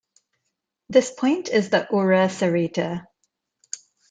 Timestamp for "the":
1.69-1.87